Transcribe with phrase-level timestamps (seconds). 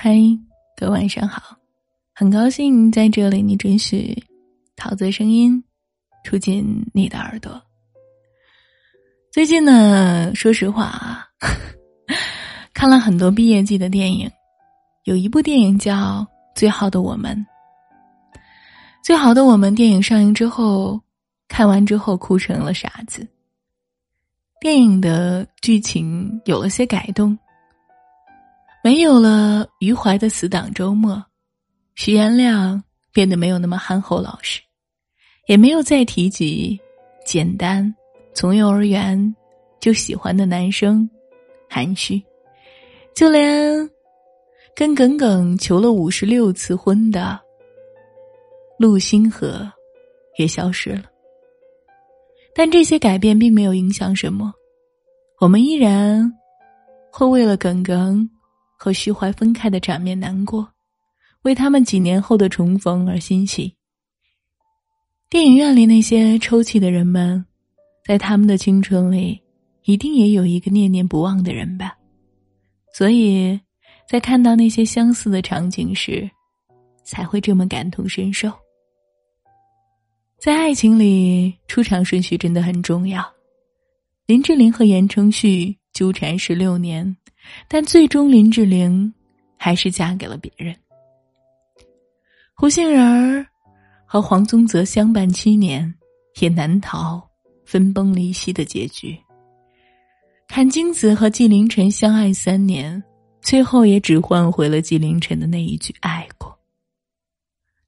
[0.00, 0.16] 嗨，
[0.76, 1.56] 各位晚上好，
[2.14, 4.16] 很高兴在这里你准许
[4.76, 5.60] 桃子声音
[6.22, 7.60] 出进你的耳朵。
[9.32, 11.26] 最近呢，说实话啊，
[12.72, 14.30] 看了很多毕业季的电影，
[15.02, 15.94] 有一部电影叫
[16.54, 17.36] 《最好的我们》。
[19.02, 21.02] 《最好的我们》电影上映之后，
[21.48, 23.26] 看完之后哭成了傻子。
[24.60, 27.36] 电影的剧情有了些改动。
[28.82, 31.22] 没有了余淮的死党周末，
[31.94, 34.60] 徐延亮变得没有那么憨厚老实，
[35.46, 36.78] 也没有再提及
[37.26, 37.92] 简单
[38.34, 39.34] 从幼儿园
[39.80, 41.08] 就喜欢的男生
[41.68, 42.22] 韩旭，
[43.14, 43.90] 就连
[44.76, 47.38] 跟耿耿求了五十六次婚的
[48.78, 49.70] 陆星河
[50.38, 51.04] 也消失了。
[52.54, 54.52] 但这些改变并没有影响什么，
[55.40, 56.32] 我们依然
[57.12, 58.28] 会为了耿耿。
[58.78, 60.72] 和徐怀分开的场面难过，
[61.42, 63.74] 为他们几年后的重逢而欣喜。
[65.28, 67.44] 电影院里那些抽泣的人们，
[68.06, 69.38] 在他们的青春里，
[69.82, 71.98] 一定也有一个念念不忘的人吧。
[72.94, 73.60] 所以，
[74.08, 76.30] 在看到那些相似的场景时，
[77.04, 78.50] 才会这么感同身受。
[80.40, 83.28] 在爱情里，出场顺序真的很重要。
[84.26, 87.16] 林志玲和言承旭纠缠十六年。
[87.66, 89.12] 但最终，林志玲
[89.56, 90.74] 还是嫁给了别人。
[92.54, 93.46] 胡杏儿
[94.04, 95.94] 和黄宗泽相伴七年，
[96.40, 97.24] 也难逃
[97.64, 99.16] 分崩离析的结局。
[100.48, 103.02] 阚清子和纪凌尘相爱三年，
[103.42, 106.58] 最后也只换回了纪凌尘的那一句“爱过”。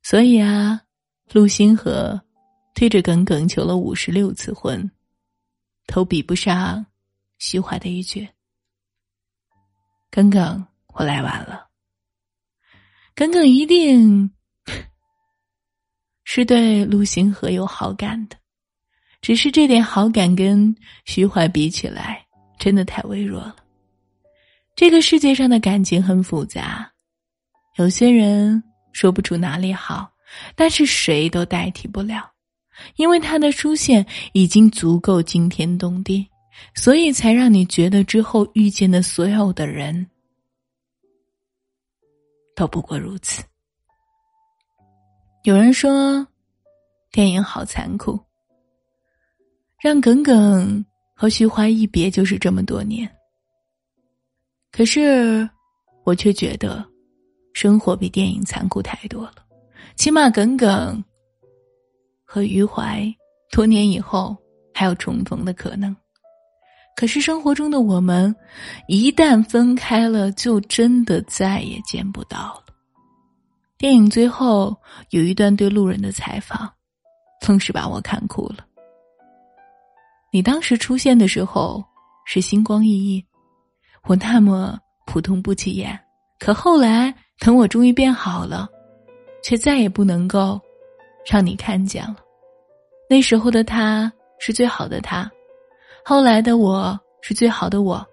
[0.04, 0.80] 所以啊，
[1.32, 2.20] 陆星河
[2.74, 4.90] 推着耿耿求了五十六次婚，
[5.86, 6.84] 都比不上
[7.38, 8.28] 徐怀的一句。
[10.10, 11.68] 耿耿，我来晚了。
[13.14, 14.30] 耿耿一定
[16.24, 18.36] 是对陆星河有好感的，
[19.20, 22.26] 只是这点好感跟徐怀比起来，
[22.58, 23.56] 真的太微弱了。
[24.74, 26.90] 这个世界上的感情很复杂，
[27.76, 30.10] 有些人说不出哪里好，
[30.56, 32.32] 但是谁都代替不了，
[32.96, 36.26] 因为他的出现已经足够惊天动地。
[36.74, 40.08] 所以才让你觉得之后遇见的所有的人
[42.54, 43.42] 都不过如此。
[45.44, 46.26] 有人说，
[47.10, 48.18] 电影好残酷，
[49.78, 50.84] 让耿耿
[51.14, 53.10] 和徐怀一别就是这么多年。
[54.70, 55.48] 可是，
[56.04, 56.86] 我却觉得，
[57.54, 59.36] 生活比电影残酷太多了。
[59.96, 61.02] 起码耿耿
[62.24, 63.12] 和余淮
[63.50, 64.36] 多年以后
[64.72, 65.94] 还有重逢的可能。
[67.00, 68.36] 可是生活中的我们，
[68.86, 72.74] 一旦分开了，就真的再也见不到了。
[73.78, 74.76] 电影最后
[75.08, 76.70] 有一段对路人的采访，
[77.40, 78.56] 更是把我看哭了。
[80.30, 81.82] 你当时出现的时候
[82.26, 83.24] 是星光熠熠，
[84.02, 85.98] 我那么普通不起眼，
[86.38, 88.68] 可后来等我终于变好了，
[89.42, 90.60] 却再也不能够
[91.24, 92.16] 让你看见了。
[93.08, 95.32] 那时候的他是最好的他。
[96.04, 98.04] 后来的我是最好的我，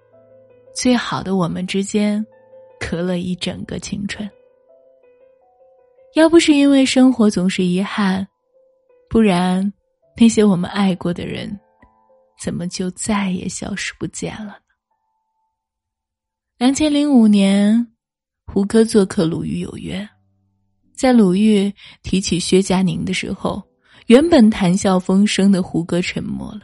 [0.75, 2.23] 最好的我们之间，
[2.79, 4.29] 隔了一整个青春。
[6.13, 8.27] 要不是因为生活总是遗憾，
[9.09, 9.71] 不然
[10.15, 11.59] 那些我们爱过的人，
[12.39, 14.59] 怎么就再也消失不见了呢？
[16.57, 17.87] 两千零五年，
[18.45, 19.99] 胡歌做客《鲁豫有约》，
[20.95, 21.71] 在鲁豫
[22.03, 23.61] 提起薛佳凝的时候，
[24.07, 26.61] 原本谈笑风生的胡歌沉默了。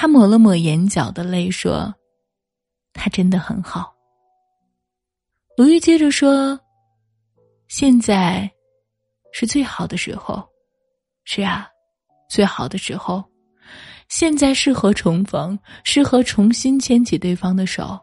[0.00, 1.94] 他抹了抹眼角的泪，说
[2.94, 3.94] ：“他真的很好。”
[5.58, 6.58] 鲁豫接着说
[7.68, 8.50] ：“现在
[9.30, 10.42] 是最好的时候，
[11.24, 11.68] 是啊，
[12.30, 13.22] 最好的时候，
[14.08, 18.00] 现在适合重逢，适合重新牵起对方的手。”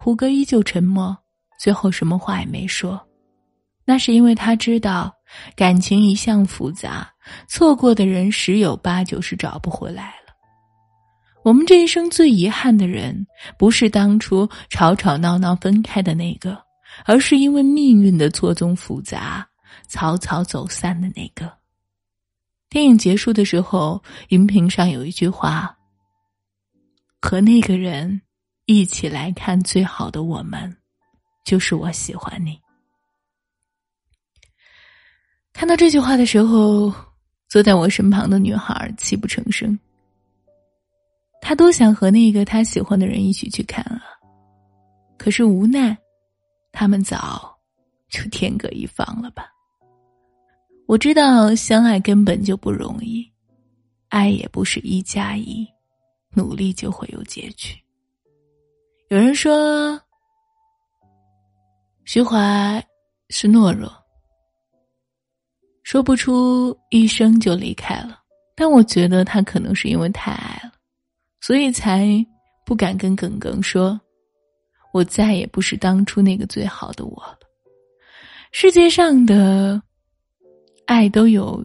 [0.00, 1.14] 胡歌依旧沉默，
[1.60, 2.98] 最后什么话也没说。
[3.84, 5.14] 那是因为他知道，
[5.54, 7.12] 感情一向复杂，
[7.46, 10.25] 错过的人十有八九是找不回来了。
[11.46, 13.24] 我们这一生最遗憾的人，
[13.56, 16.60] 不是当初吵吵闹闹分开的那个，
[17.04, 19.48] 而是因为命运的错综复杂，
[19.86, 21.56] 草草走散的那个。
[22.68, 25.72] 电影结束的时候，荧屏上有一句话
[27.22, 28.20] ：“和那个人
[28.64, 30.76] 一起来看最好的我们，
[31.44, 32.58] 就是我喜欢你。”
[35.54, 36.92] 看到这句话的时候，
[37.48, 39.78] 坐在我身旁的女孩泣不成声。
[41.46, 44.02] 他多想和那个他喜欢的人一起去看啊，
[45.16, 45.96] 可是无奈，
[46.72, 47.56] 他们早
[48.08, 49.46] 就天各一方了吧。
[50.88, 53.24] 我知道相爱根本就不容易，
[54.08, 55.64] 爱也不是一加一，
[56.34, 57.76] 努力就会有结局。
[59.06, 59.96] 有人说，
[62.06, 62.84] 徐怀
[63.28, 63.88] 是懦弱，
[65.84, 68.20] 说不出一生就离开了。
[68.56, 70.72] 但我觉得他可能是因为太爱了，
[71.46, 72.08] 所以才
[72.64, 74.00] 不敢跟耿耿说
[74.92, 77.38] ：“我再也不是当初那个最好的我了。”
[78.50, 79.80] 世界上的
[80.86, 81.64] 爱都有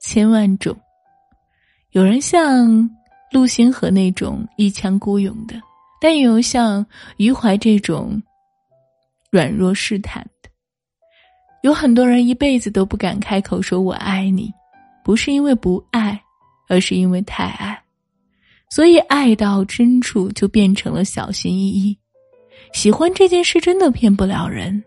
[0.00, 0.74] 千万种，
[1.90, 2.88] 有人像
[3.30, 5.60] 陆星河那种一腔孤勇的，
[6.00, 6.86] 但也有像
[7.18, 8.22] 余淮这种
[9.30, 10.48] 软弱试探的。
[11.60, 14.50] 有很多人一辈子都不敢开口说我爱你。
[15.04, 16.18] 不是因为不爱，
[16.68, 17.82] 而是因为太爱，
[18.70, 21.98] 所以爱到深处就变成了小心翼翼。
[22.72, 24.82] 喜欢这件事真的骗不了人，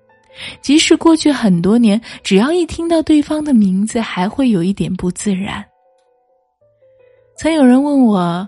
[0.61, 5.63] 即使过去很多年，只要一听到对方的名字，还会有一点不自然。
[7.37, 8.47] 曾有人问我：“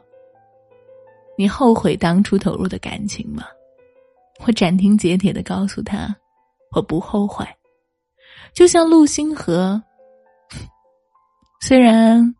[1.38, 3.44] 你后悔当初投入的感情吗？”
[4.46, 6.16] 我斩钉截铁的告诉他
[6.76, 7.46] ：“我不后悔。”
[8.54, 9.82] 就像陆星河。
[11.62, 12.36] 虽然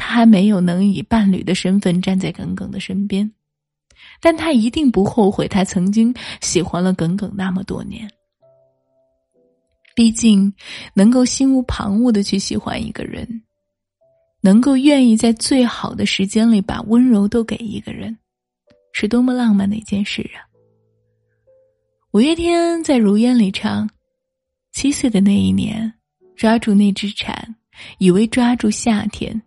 [0.00, 3.30] 他还没有能以伴侣的身份站在耿耿的身边，
[4.18, 8.10] 但他一定不后悔他曾经喜欢了耿耿那么多年。
[9.94, 10.50] 毕竟，
[10.94, 13.42] 能够心无旁骛的去喜欢一个人，
[14.40, 18.16] 能够愿意在最好的时间里把温柔都给一个人，
[18.94, 20.40] 是多么浪漫的一件事啊！
[22.12, 23.90] 五月天在《如烟》里唱
[24.72, 25.92] ：“七岁的那一年，
[26.36, 27.54] 抓住那只蝉。”
[27.96, 29.40] 以为抓住夏天，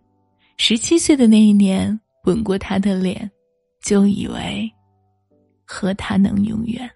[0.56, 3.30] 十七岁的那一年吻过他的脸，
[3.82, 4.70] 就以为
[5.64, 6.90] 和他能永远。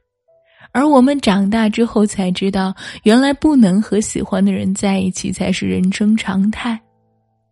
[0.73, 6.79] 而我们长大之后才知道，原来不能和喜欢的人在一起才是人生常态。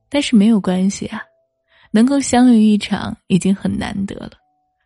[0.09, 1.21] 但是没有关系啊，
[1.91, 4.33] 能够相遇一场已经很难得了。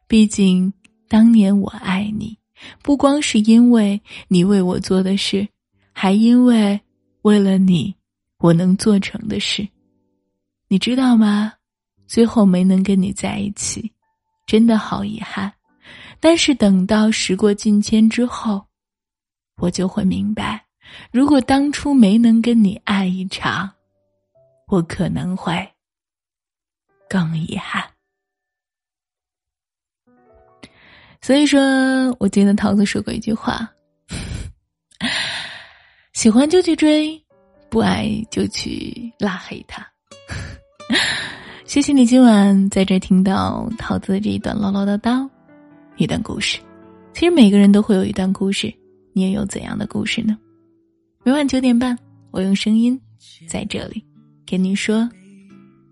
[0.09, 0.73] 毕竟
[1.09, 2.37] 当年我爱你，
[2.83, 5.47] 不光是因为你为我做的事，
[5.93, 6.81] 还因为
[7.23, 7.95] 为了你。
[8.43, 9.69] 我能做成的事，
[10.73, 11.53] 你知道吗？
[12.07, 13.93] 最后没能跟你在一起，
[14.47, 15.53] 真的好遗憾。
[16.21, 18.65] 但是等到时过境迁之后，
[19.57, 20.65] 我就会明白，
[21.11, 23.69] 如果当初没能跟你爱一场，
[24.69, 25.69] 我可能会
[27.09, 27.85] 更遗憾。
[31.21, 31.61] 所以说，
[32.21, 33.69] 我记得桃子说过一句话：
[36.15, 37.21] 喜欢就去追。
[37.69, 39.90] 不爱就去拉黑他。
[41.65, 45.29] 谢谢你今晚在这听到桃子这一段唠唠叨叨，
[45.97, 46.59] 一段故事。
[47.13, 48.73] 其实每个人都会有一段故事，
[49.13, 50.37] 你也有怎样的故事呢？
[51.25, 51.97] 每晚九点半，
[52.31, 53.01] 我用声音
[53.49, 54.05] 在这里
[54.47, 55.09] 跟你说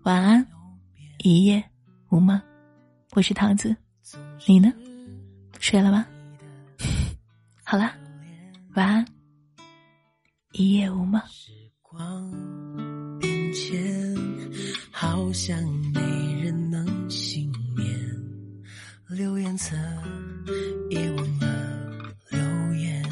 [0.03, 0.45] 晚安，
[1.19, 1.63] 一夜
[2.09, 2.39] 无梦。
[3.13, 3.75] 我是桃子，
[4.47, 4.73] 你呢？
[5.59, 6.05] 睡了吗？
[7.63, 7.91] 好了，
[8.75, 9.05] 晚安，
[10.51, 11.21] 一夜无梦。
[11.81, 12.31] 光，
[15.29, 15.55] 不想
[15.93, 16.01] 没
[16.41, 17.87] 人能幸免。
[19.07, 19.75] 留言册
[20.89, 21.47] 遗忘了
[22.31, 23.05] 留言。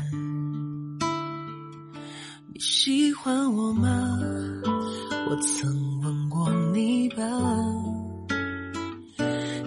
[2.52, 4.18] 你喜欢我吗？
[5.30, 7.21] 我曾问过你吧。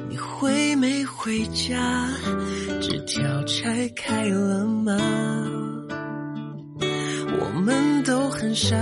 [0.09, 2.09] 你回没回家？
[2.81, 4.99] 纸条拆开了吗？
[8.55, 8.77] 傻，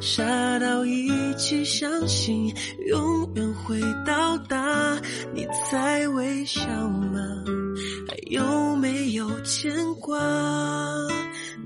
[0.00, 2.54] 傻到一起相信
[2.86, 5.00] 永远会到达。
[5.34, 7.20] 你在微笑吗？
[8.08, 10.18] 还有没有牵挂？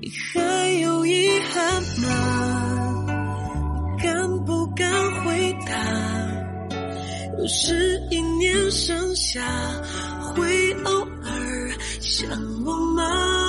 [0.01, 3.05] 你还有遗憾吗？
[4.01, 4.89] 敢不敢
[5.23, 5.75] 回答？
[7.37, 9.41] 有时一念盛夏，
[10.35, 12.29] 会偶尔想
[12.65, 13.40] 我吗？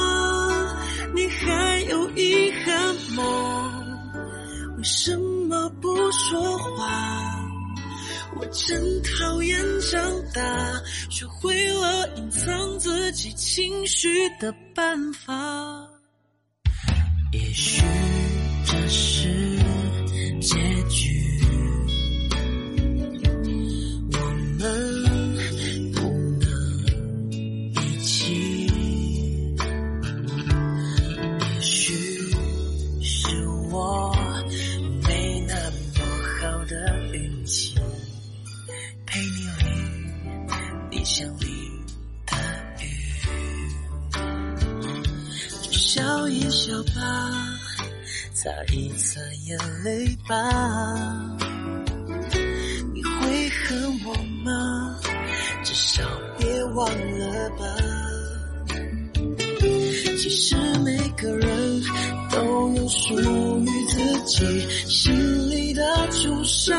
[6.13, 7.39] 说话？
[8.35, 9.59] 我真讨厌
[9.91, 10.01] 长
[10.33, 10.43] 大，
[11.11, 14.09] 学会了隐藏自己情绪
[14.41, 15.33] 的办法。
[17.33, 17.83] 也许
[18.65, 19.59] 这是
[20.41, 20.57] 结
[20.89, 21.32] 局。
[46.51, 47.01] 笑吧，
[48.35, 50.37] 擦一擦眼泪吧。
[52.95, 54.97] 你会恨我吗？
[55.65, 56.03] 至少
[56.39, 57.65] 别忘了吧。
[60.19, 61.83] 其实每个人
[62.31, 63.19] 都有属
[63.61, 66.75] 于自己心里的朱砂，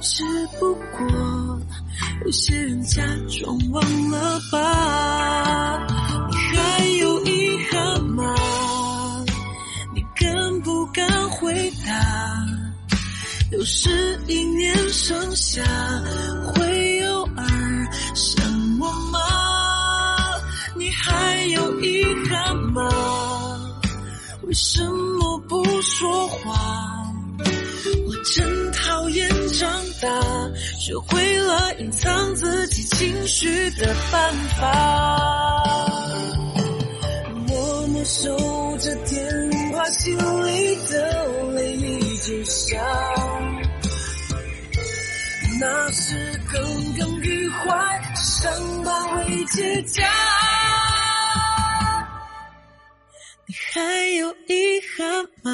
[0.00, 0.22] 只
[0.58, 1.60] 不过
[2.24, 5.86] 有些人假装忘了吧。
[11.44, 12.46] 回答？
[13.52, 15.62] 又是一年盛夏，
[16.46, 18.42] 会偶尔想
[18.80, 19.20] 我吗？
[20.74, 22.82] 你还有遗憾吗？
[24.44, 26.54] 为什么不说话？
[28.06, 29.70] 我真讨厌长
[30.00, 30.08] 大，
[30.80, 35.43] 学会了隐藏自己情绪的办法。
[48.44, 50.02] 怀，伤疤未结痂。
[53.46, 53.80] 你还
[54.16, 55.50] 有遗憾吗？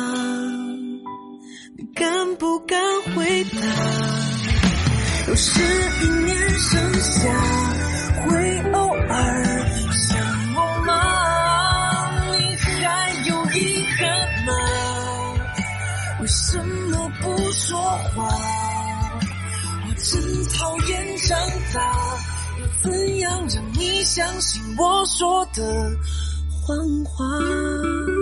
[1.79, 2.81] 你敢不敢
[3.15, 3.61] 回答？
[5.29, 5.61] 有时
[6.03, 6.30] 一念
[24.05, 25.63] 相信我说的
[26.63, 28.20] 谎话。